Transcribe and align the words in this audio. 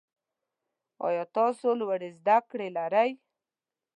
آیا 1.07 1.23
تاسو 1.37 1.67
لوړي 1.79 2.09
زده 2.19 2.37
کړي 2.49 2.67
لرئ؟ 2.77 3.09